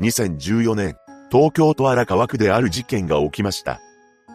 [0.00, 0.96] 2014年、
[1.30, 3.80] 東京都荒川区である事件が起きました。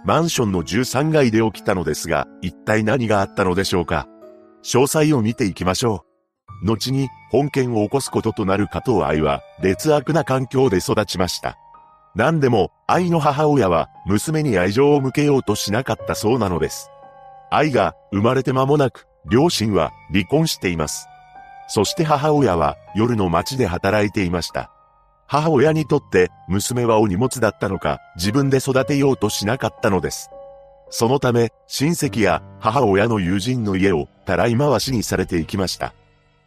[0.05, 4.07] マンションの13階で起きたのですが、一体何があったのでしょうか
[4.63, 6.05] 詳細を見ていきましょ
[6.63, 6.67] う。
[6.67, 11.57] 後に、本件を起こすこととなる加藤愛は、劣悪な環境で育ちました。
[12.15, 16.89] 何でも、愛の母親は、娘に愛情を向けようとしなかったそうなのです。
[17.49, 21.07] 愛が、生まれて間もなく、両親は、離婚しています。
[21.69, 24.72] そして母親は、夜の街で働いていました。
[25.33, 30.29] 母親にとって娘はお荷物だったのか自分で育てようとしなかったのです。
[30.91, 35.95] そのため親戚や母親の友人の家をたらい回しにされていきました。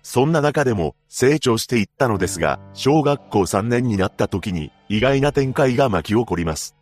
[0.04, 6.76] そんな中でも成長していったのですが、小学校3年になった時に意外な展開が巻き起こります。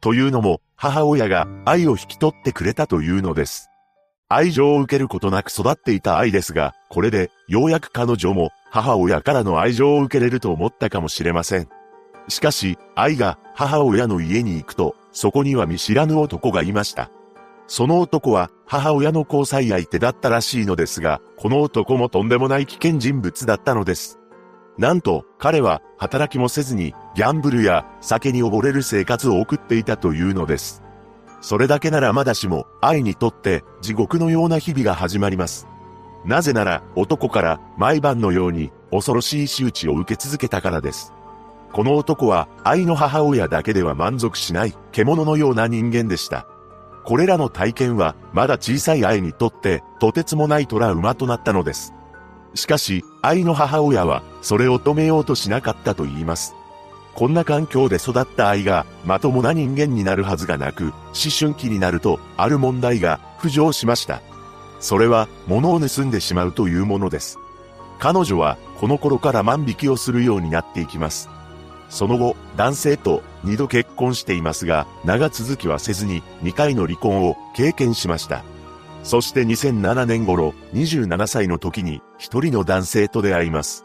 [0.00, 3.70] というのも母親が愛を引き取ってくれたというのです。
[4.28, 11.68] 愛情を受けることなく育っていた愛ですが、これでようやく彼女も母親からの愛情を受けれると思ったかもしれません。
[12.28, 17.10] しかし、愛が母親の家に行くと、そこには見知らぬ男がいました。
[17.66, 24.18] その男は母親の交際相手だったらしいのですが、この男もとんでもない危険人物だったのです。
[24.78, 30.83] なんと、彼は働きもせずにギャンブルや酒に溺れる生活を送っていたというのです。
[31.44, 35.68] それだけならまだしも、愛にとって地獄のような日々が始まります。
[36.24, 41.12] なぜなら、男から毎晩のように恐ろしい仕打ちを受け続けたからです。
[41.70, 46.46] この男は愛の母親だけでは満足しない獣のような人間でした。
[47.04, 51.92] これらの体験はまだ小さい愛にとってとてつもないトラウマとなったのです。
[52.54, 56.54] しかし、愛の母親はそれを止めようとしなかったと言います。
[57.14, 60.92] こんな環境で育った愛がまともな人間になるはずがなく、思
[61.36, 64.20] 春期になるとある問題が浮上しました。
[64.80, 67.38] それは物を盗んでしまうというものです。
[68.00, 71.28] 彼女はこの頃から万引きをするようになっていきます。
[71.88, 78.42] その後、男性と2度結婚していますが、長続きはせずに2回の離婚を経験しました。
[79.04, 83.84] そして2007年頃、27歳の時に一人の男性と出会います。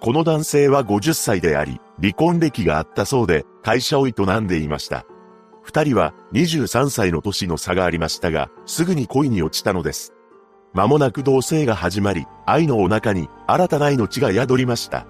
[0.00, 5.04] この男性は50歳であり、離婚歴があったそうで、会社を営んでいました。
[5.62, 10.14] 二人は23歳の年の差がありましたが、すぐに恋に落ちたのです。
[10.72, 15.06] 間もなく同棲が始まり、愛のお腹に新たな命が宿りました。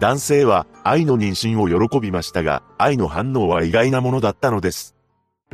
[0.00, 4.96] 男性は愛の妊娠を喜びましたが、愛の反応は意外なものだったのです。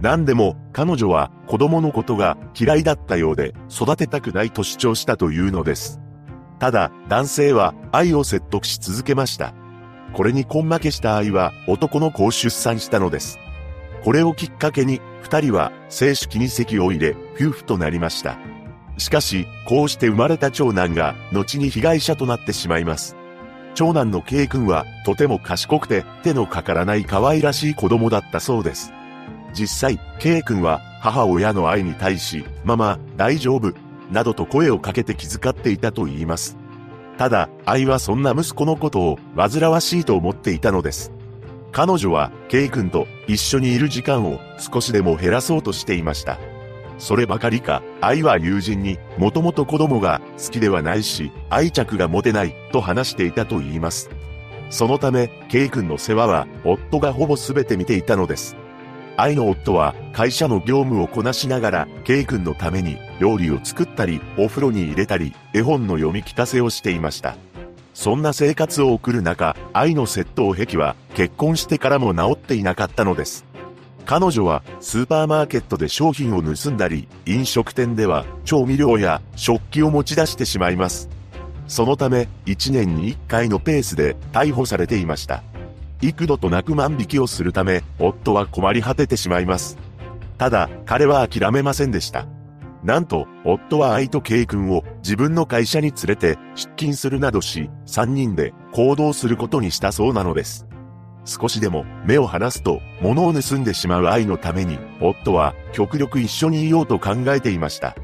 [0.01, 6.01] 何でも彼女は子供のことが嫌いだったようで育てたくないと主張したというのです。
[6.61, 9.55] ただ、男性は愛を説得し続けました。
[10.13, 13.39] これに根負けした愛は男の子を出産したのです。
[14.05, 18.39] これをきっかけに、二人は正式に籍を入れ、夫婦となりました。
[18.99, 23.17] しかし、こうして生まれた長男が、後に被害者となってしまいます。
[23.75, 28.93] 長男の K 君は、とても賢くて、手のかからない可愛らしい子供だったそうです。
[29.55, 33.73] 実際、K 君は、母親の愛に対し、ママ、大丈夫、
[34.11, 36.57] などと声をかけて気遣っていたと言います。
[37.19, 41.13] ただ、愛はそんな息子のことを煩わしいと思っていたのです。
[41.73, 46.39] 彼女は、K 君と一緒にいる時間を少しでも減らそうとしていました。
[46.99, 54.11] そればかりか、愛は友人にもともと子供が好きではないし、愛着が持てないと話していたと言います。
[54.71, 58.57] そのため、K 君の世話は夫がほぼ全て見ていたのです。
[59.17, 67.37] 愛の夫は会社の業務をこなしながら、K 君のために料理を作ったり、お風呂に入れたり、絵本の読み聞かせをしていました。
[67.95, 73.45] そんな生活を送る中、愛の窃盗癖は結婚してからも治っていなかったのです。
[74.07, 81.11] 彼女はスーパーマーケットで商品を盗んだり、飲食店では調味料や食器を持ち出してしまいます。
[81.69, 85.43] そのため、1年に1回のペースで逮捕されていました。
[86.01, 89.77] 幾度となく万引きをするため、夫は困り果ててしまいます。
[90.39, 92.27] ただ、彼は諦めませんでした。
[92.83, 100.67] なんと、夫は愛と圭君を自分の会社に連れて出勤するなどし、3人で行動することにしたそうなのです。
[101.27, 107.95] 少しでも目を離すと物を盗んでしまう愛のために、夫は極力一緒にいようと考えていました。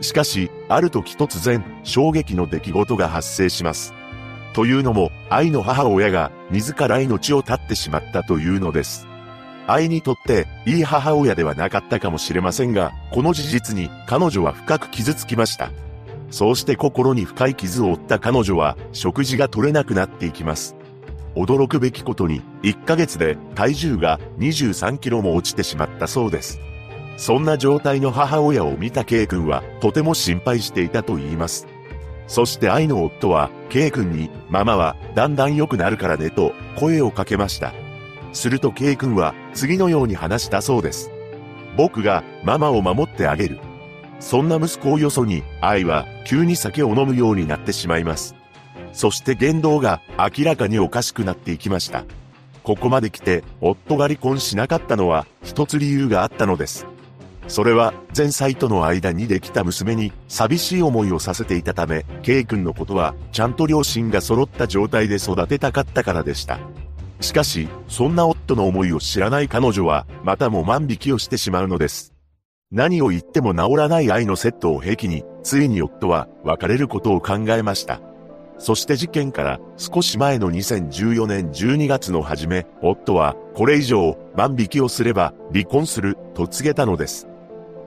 [0.00, 3.94] しかし、ある時突然、衝撃の出来事が発生します。
[4.52, 9.06] というのも、愛の母親が自ら命を絶ってしまったというのです。
[9.66, 15.70] 愛にとっていい母親ではなかったかもしれませんが、この事実に彼女は深く傷つきました。
[16.30, 20.76] そうして心に深い傷を負った彼女は食事が取れなくなっていきます。
[21.34, 26.60] 驚くべきことに1ヶ月で体重が23キロも落ちてしまったそうです。
[27.16, 31.66] そんな状態の母親を見た K 君はとても心配していたと言います。
[32.26, 37.72] そして愛の夫は、K 君に、ママは、だんだん良くなるからねと、声をかけました。
[38.36, 41.10] すると K 君は、次のように話したそうです。
[41.76, 43.58] 僕が、ママを守ってあげる。
[44.20, 48.34] そんな息子をよそに、愛は、急に酒を飲むようになってしまいます。
[48.92, 52.04] そして言動が、明らかにおかしくなっていきました。
[52.62, 56.86] ここまで来て、夫が離婚しなかったのは、一つ理由があったのです。
[57.48, 66.58] それは前妻との間にできた娘に寂しい思いをさせていたため、K 君のことはちゃんと両親が揃った状態で育てたかったからでした。
[67.20, 72.12] しかし、そんな夫の思いを知らない彼女は、またも万引きをしてしまうのです。
[72.70, 78.00] 何を言っても治らない愛のセットを兵器に、ついに夫は別れることを考えました。
[78.58, 87.28] そして事件から少し前の2014年12月の初め、夫はこれ以上万引きをすれば離婚すると告げたのです。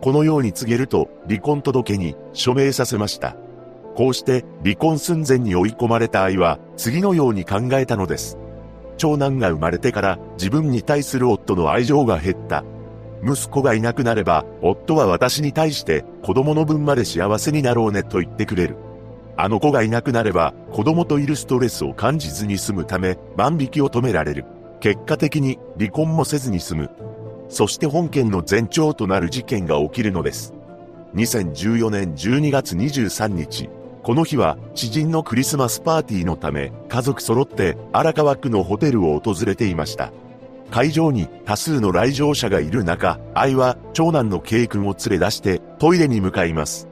[0.01, 3.35] このように告げると、離婚届に署名させました。
[3.95, 8.37] こうして離婚寸前に追い込まれた愛は、次のように考えたのです。
[8.99, 12.63] 長男が生まれてから自分に対する夫の愛情が減った。
[13.23, 18.75] 息子がいなくなれば、夫は私に対して子供の分まで幸せになろうねと言ってくれる。
[19.35, 24.45] あの子がいなくなれば、子供といるストレスを感じずに済むため、万引きを止められる。
[24.81, 26.89] 結果的に離婚もせずに済む。
[27.47, 30.53] そして本件の前兆となる事件が起きるのです。
[31.15, 33.69] 2014年12月23日、
[34.09, 40.11] この日は知人のクリスマスパーティーのため家族揃って荒川区のホテルを訪れていました。
[40.71, 46.87] 会場に多数の来場者がいる中、愛は長男の K 君を連れ出してトイレに向かいます。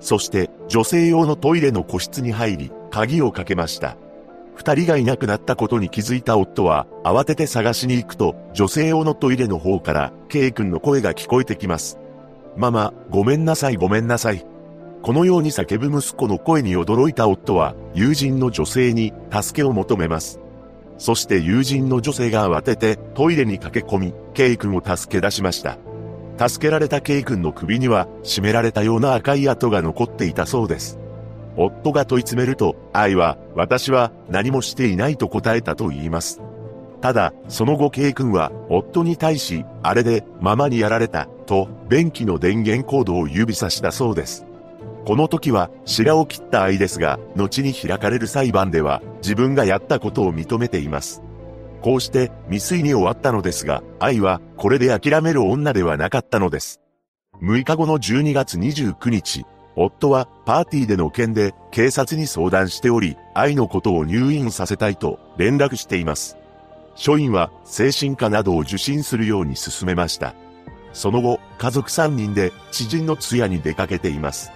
[0.00, 3.98] そして女性用のトイレの個室に入り、鍵をかけました。
[4.54, 11.98] 二人がいなくなったことに気づいた夫は、慌てて探しに行くと、女性用のトイレの方から、K 君の声が聞こえてきます。
[12.56, 14.46] ママ、ごめんなさいごめんなさい。
[15.04, 20.40] このように叫ぶ息子の声に驚いた夫は、友人の女性に助けを求めます。
[20.96, 25.76] そして友人の女性が慌ててトイレに駆け込み、K 君を助け出しました。
[26.38, 30.98] 助けられた K 君の首には、絞められたような赤い跡が残っていたそうです。
[31.58, 36.40] 夫が問い詰めると、愛は、私は何もしていないと答えたと言います。
[37.02, 44.46] ただ、その後 K 君は、夫に対し、あれで、ママにやられた、と、便器の電源コードを指さしたそうです。
[45.04, 51.22] この時は、白を切った愛ですが、後に開かれる裁判では、自分がやったことを認めています。
[51.82, 56.80] こうして未遂に終わったのですが、愛はこれで諦める女ではなかったのです。
[57.42, 59.44] 6日後の12月29日、
[59.76, 66.38] 夫はパーティーでの件で警察に相談しており、愛のことを入院させたいと連絡しています。
[66.94, 70.34] 署員は精神科などを受診するように進めました。
[70.94, 74.52] その後、家族3人で知人の通夜に出かけています。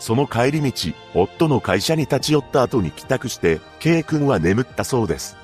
[0.00, 5.36] その帰り道、夫の会社に立ち寄った後に帰宅して、K 君は眠ったそうです。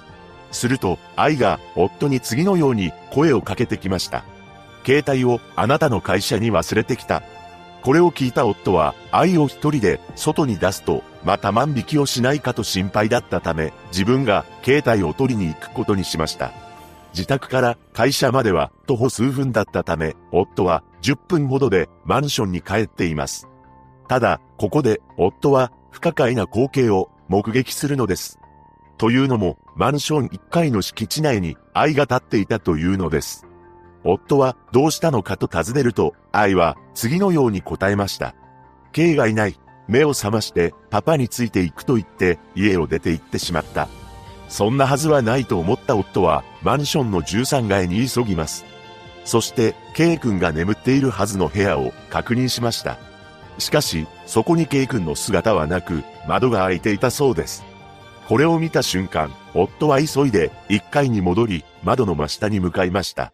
[0.51, 4.25] すると、愛が夫に次のように声をかけてきました。
[4.85, 7.23] 携帯をあなたの会社に忘れてきた。
[7.83, 16.53] これを聞いた夫は、愛を一人で外に出すと、また万引きをしないかと心配だったため、自分が携帯を取りに行くことにしました。
[17.13, 23.49] 自宅から会社までは徒歩数分だったため、夫は10分ほどでマンションに帰っています。
[24.09, 28.39] ただ、ここで夫は不可解な光景を目撃するのです。
[28.99, 33.47] というのも、マンション1階の敷地内に愛が立っていたというのです。
[34.05, 38.35] 夫はどうしたのかと尋ねると、愛は次のように答えました。
[38.93, 39.59] K がいない。
[39.89, 43.89] 目を覚ましてパパについていくと言って家を出て行ってしまった。
[44.49, 48.65] そんなはずはないと思った夫はマンションの13階に急ぎます。
[49.25, 52.99] そして K 君が眠っているはずの部屋を確認しました。
[53.59, 57.65] しかし、そこに K 君の姿はなく、窓が開いていたそうです。
[58.29, 63.33] これを見た瞬間、夫は急いで1階に戻り、窓の真下に向かいました。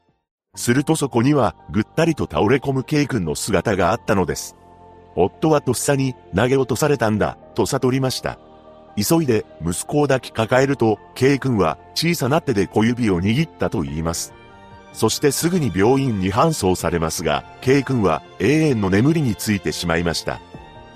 [0.54, 4.56] するとそこには、ぐったりと倒れ込む K 君の姿があったのです。
[5.16, 8.38] 夫はとっさに投げ落とされたんだ、と悟りました。
[8.96, 14.34] 急いで息子を抱きかかえると、K 君は小さな手で小指を握ったと言います。
[14.92, 20.40] そしてすぐに病院に搬送されますが、K 君は永遠の眠りについてしまいました。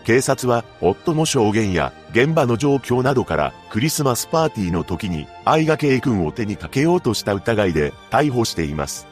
[0.05, 9.09] 警察は夫の証言や現場の状況などからクリスマスパーティーの時に愛が K 君を手にかけようとした疑いで逮捕しています。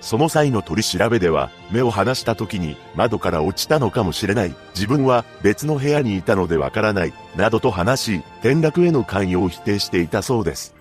[0.00, 4.54] その際の取り調べでは、目を離した時に窓から落ちたのかもしれない。
[4.74, 7.12] 自分は別の部屋にいたのでわからない。
[7.36, 10.74] などと話し、転落への関与を否定していたそうです。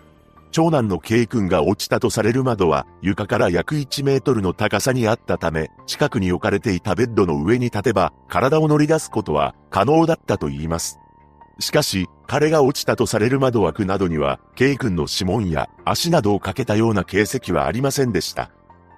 [0.52, 11.00] 長男の K 君が落ちたとされる窓は床から約1メートルの高さにあったため、近くに置かれていたベッドの上に立てば体を乗り出すことは可能だったと言います。
[11.60, 18.50] しかし、彼が落ちたとされる窓枠などには、K 君の指紋や足などをかけたような形跡はありませんでした。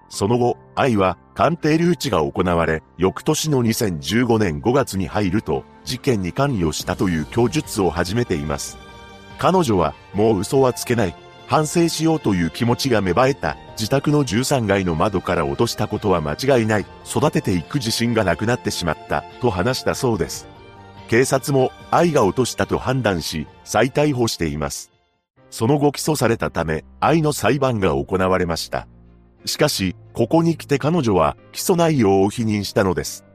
[0.10, 8.78] その後、愛は鑑定留置が行われ、翌年の2015年5月に入ると、事件に関与したという供述を始めています。
[9.40, 11.16] 彼女は、もう嘘はつけない。
[11.52, 13.58] 反省しようという気持ちが芽生えた。
[13.72, 16.86] 自宅の13階の窓から落としたことは間違いない。
[17.06, 19.26] 育てていく自信がなくなってしまった。
[19.42, 20.48] と話したそうです。
[21.10, 24.94] 警察も愛が落としたと判断し、再逮捕しています。
[25.50, 28.88] その後起訴されたため、愛の裁判が行われました。
[29.44, 33.26] しかし、ここに来て彼女は起訴内容を否認したのです。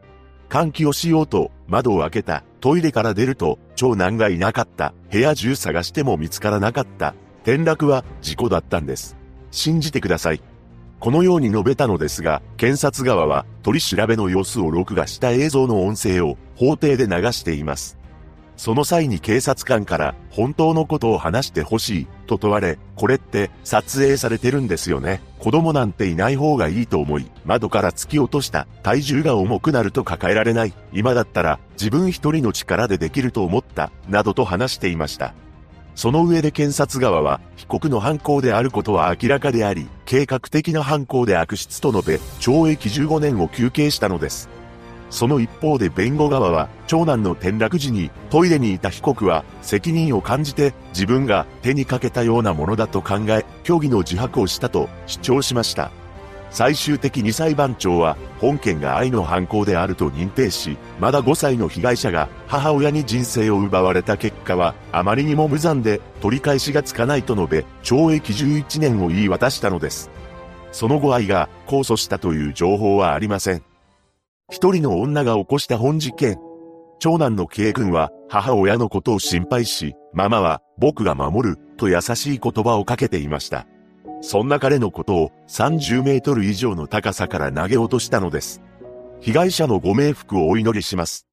[0.48, 2.44] 換気をしようと窓を開けた。
[2.60, 4.94] トイレから出ると長男がいなかった。
[5.12, 7.14] 部屋中探しても見つからなかった。
[7.46, 9.16] 転落は事故だったんです。
[9.52, 10.40] 信じてください。
[10.98, 17.98] このように述べたのですが、検察側は取り調べの様子を録画した映像の音声を法廷で流しています。
[18.56, 25.20] その際に警察官から本当のことを話してほしいと問われ、これって撮影されてるんですよね。
[25.38, 28.66] 子供なんていない方がいいと思い、窓から突き落とした。
[28.82, 30.74] 体重が重くなると抱えられない。
[30.92, 33.92] 今だったら自分一人の力でできると思った。
[34.08, 35.32] などと話していました。
[35.96, 44.50] その上で検察側は、被告の犯行であることは明らかであり、計画的な犯行で悪質と述べ、懲役15年を求刑したのです。
[45.08, 55.90] その一方で弁護側は、長男の転落時にトイレにいた被告は責任を感じて自分が手にかけたようなものだと考え、虚偽の自白をしたと主張しました。
[56.50, 70.10] 最終的に裁判長は本件が愛の犯行であると認定し、まだ5歳の被害者が母親に人生を奪われた結果はあまりにも無残で取り返しがつかないと述べ、懲役11年を言い渡したのです。
[70.72, 73.62] その後愛が控訴したという情報はありません。
[74.50, 76.38] 一人の女が起こした本事件。
[76.98, 83.66] 長男の K 君は母親のことを心配し、ママは僕が守ると優しい言葉をかけていました。
[84.20, 88.62] そんな彼のことを30メートル以上の高さから投げ落としたのです。
[89.20, 91.26] 被害者のご冥福をお祈りします。